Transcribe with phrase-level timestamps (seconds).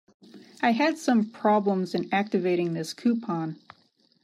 [0.63, 3.59] I had some problems in activating this coupon.